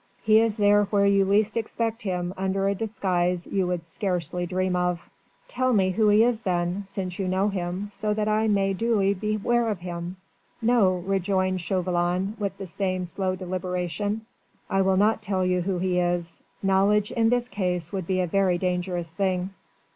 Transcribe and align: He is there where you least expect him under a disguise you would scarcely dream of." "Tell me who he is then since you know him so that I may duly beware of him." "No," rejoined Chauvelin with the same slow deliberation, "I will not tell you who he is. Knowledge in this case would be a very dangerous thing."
He 0.23 0.39
is 0.39 0.57
there 0.57 0.85
where 0.85 1.05
you 1.05 1.25
least 1.25 1.55
expect 1.55 2.01
him 2.01 2.33
under 2.35 2.67
a 2.67 2.73
disguise 2.73 3.45
you 3.45 3.67
would 3.67 3.85
scarcely 3.85 4.47
dream 4.47 4.75
of." 4.75 5.07
"Tell 5.47 5.73
me 5.73 5.91
who 5.91 6.07
he 6.09 6.23
is 6.23 6.39
then 6.41 6.85
since 6.87 7.19
you 7.19 7.27
know 7.27 7.49
him 7.49 7.89
so 7.93 8.11
that 8.15 8.27
I 8.27 8.47
may 8.47 8.73
duly 8.73 9.13
beware 9.13 9.69
of 9.69 9.81
him." 9.81 10.15
"No," 10.59 10.97
rejoined 11.05 11.61
Chauvelin 11.61 12.35
with 12.39 12.57
the 12.57 12.65
same 12.65 13.05
slow 13.05 13.35
deliberation, 13.35 14.21
"I 14.71 14.81
will 14.81 14.97
not 14.97 15.21
tell 15.21 15.45
you 15.45 15.61
who 15.61 15.77
he 15.77 15.99
is. 15.99 16.39
Knowledge 16.63 17.11
in 17.11 17.29
this 17.29 17.47
case 17.47 17.93
would 17.93 18.07
be 18.07 18.21
a 18.21 18.25
very 18.25 18.57
dangerous 18.57 19.11
thing." 19.11 19.51